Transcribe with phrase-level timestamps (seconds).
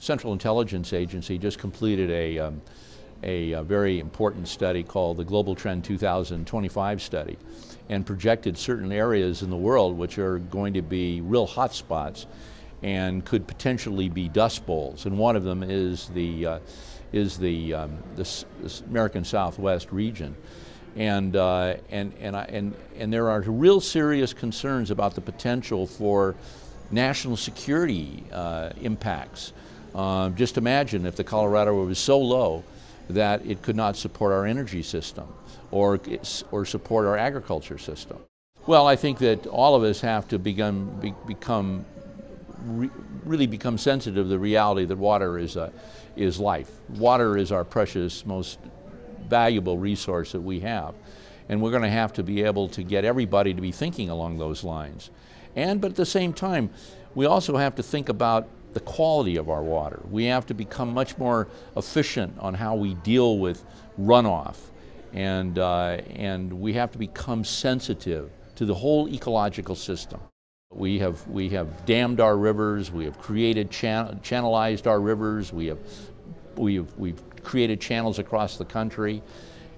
[0.00, 2.62] Central Intelligence Agency just completed a, um,
[3.22, 7.36] a, a, very important study called the Global Trend 2025 study
[7.90, 12.24] and projected certain areas in the world which are going to be real hotspots
[12.82, 15.04] and could potentially be dust bowls.
[15.04, 16.58] And one of them is the, uh,
[17.12, 18.46] is the, um, this,
[18.88, 20.34] American Southwest region.
[20.96, 25.86] And, uh, and, and, I, and, and there are real serious concerns about the potential
[25.86, 26.36] for
[26.90, 29.52] national security uh, impacts.
[29.94, 32.64] Uh, just imagine if the Colorado was so low
[33.08, 35.26] that it could not support our energy system
[35.70, 36.00] or,
[36.50, 38.18] or support our agriculture system.
[38.66, 41.84] Well, I think that all of us have to become, be, become
[42.64, 42.90] re,
[43.24, 45.72] really become sensitive to the reality that water is, a,
[46.14, 46.70] is life.
[46.88, 48.58] Water is our precious, most
[49.28, 50.94] valuable resource that we have.
[51.48, 54.38] And we're going to have to be able to get everybody to be thinking along
[54.38, 55.10] those lines.
[55.56, 56.70] And, but at the same time,
[57.14, 60.00] we also have to think about the quality of our water.
[60.10, 63.64] We have to become much more efficient on how we deal with
[64.00, 64.56] runoff.
[65.12, 70.20] And, uh, and we have to become sensitive to the whole ecological system.
[70.72, 75.66] We have, we have dammed our rivers, we have created, chan channelized our rivers, we
[75.66, 75.78] have,
[76.54, 79.20] we have, we've created channels across the country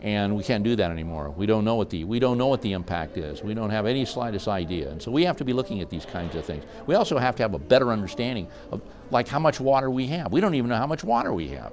[0.00, 1.30] and we can't do that anymore.
[1.30, 3.42] We don't know what the we don't know what the impact is.
[3.42, 6.04] We don't have any slightest idea, and so we have to be looking at these
[6.04, 6.64] kinds of things.
[6.86, 10.32] We also have to have a better understanding of like how much water we have.
[10.32, 11.72] We don't even know how much water we have.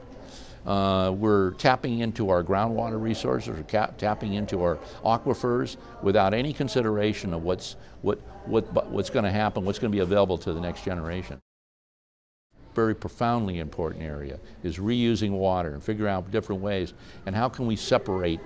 [0.65, 6.53] Uh, we're tapping into our groundwater resources, or cap- tapping into our aquifers without any
[6.53, 10.53] consideration of what's what what what's going to happen, what's going to be available to
[10.53, 11.39] the next generation
[12.73, 16.93] very profoundly important area is reusing water and figuring out different ways
[17.25, 18.39] and how can we separate,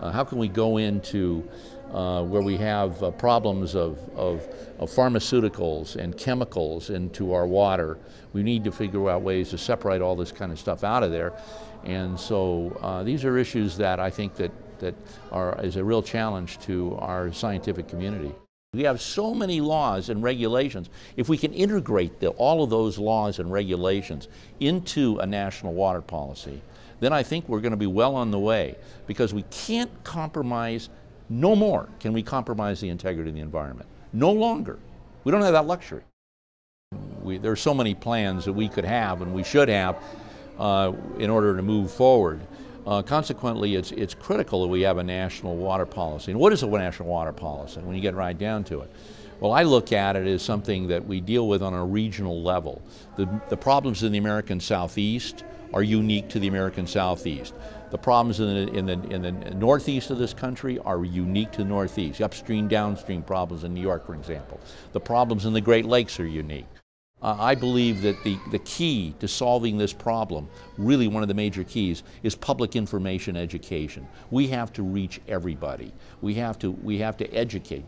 [0.00, 1.48] uh, how can we go into
[1.92, 4.46] uh, where we have uh, problems of, of,
[4.78, 7.98] of, pharmaceuticals and chemicals into our water.
[8.32, 11.10] We need to figure out ways to separate all this kind of stuff out of
[11.10, 11.32] there.
[11.84, 14.94] And so uh, these are issues that I think that, that
[15.32, 18.32] are, is a real challenge to our scientific community.
[18.72, 20.90] We have so many laws and regulations.
[21.16, 24.28] If we can integrate the, all of those laws and regulations
[24.60, 26.62] into a national water policy,
[27.00, 28.76] then I think we're going to be well on the way
[29.08, 30.88] because we can't compromise,
[31.28, 33.88] no more can we compromise the integrity of the environment.
[34.12, 34.78] No longer.
[35.24, 36.02] We don't have that luxury.
[37.24, 40.00] We, there are so many plans that we could have and we should have
[40.60, 42.40] uh, in order to move forward.
[42.90, 46.32] Uh, consequently, it's, it's critical that we have a national water policy.
[46.32, 48.90] And what is a national water policy when you get right down to it?
[49.38, 52.82] Well, I look at it as something that we deal with on a regional level.
[53.16, 57.54] The, the problems in the American Southeast are unique to the American Southeast.
[57.92, 61.58] The problems in the, in, the, in the northeast of this country are unique to
[61.58, 62.20] the northeast.
[62.20, 64.60] Upstream, downstream problems in New York, for example.
[64.90, 66.66] The problems in the Great Lakes are unique.
[67.22, 70.48] Uh, I believe that the, the key to solving this problem,
[70.78, 74.08] really one of the major keys, is public information education.
[74.30, 75.92] We have to reach everybody.
[76.22, 77.84] We have to, we have to educate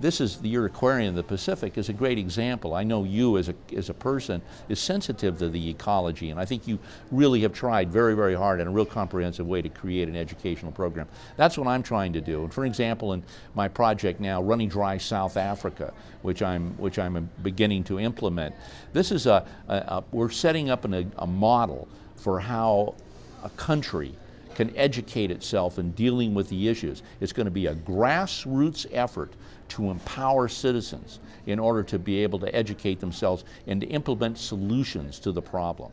[0.00, 2.74] this is the your aquarium in the Pacific is a great example.
[2.74, 6.44] I know you as a, as a person is sensitive to the ecology and I
[6.44, 6.78] think you
[7.10, 10.72] really have tried very, very hard in a real comprehensive way to create an educational
[10.72, 11.08] program.
[11.36, 12.42] That's what I'm trying to do.
[12.42, 13.22] And for example, in
[13.54, 18.54] my project now, Running Dry South Africa, which I'm, which I'm beginning to implement,
[18.92, 22.94] this is a, a, a we're setting up an, a model for how
[23.42, 24.14] a country
[24.54, 27.02] can educate itself in dealing with the issues.
[27.20, 29.32] It's going to be a grassroots effort
[29.70, 35.18] to empower citizens in order to be able to educate themselves and to implement solutions
[35.20, 35.92] to the problem.